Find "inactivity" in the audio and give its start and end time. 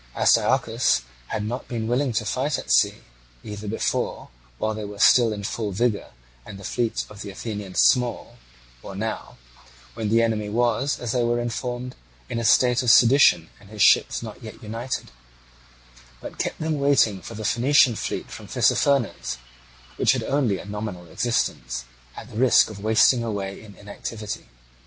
23.75-24.47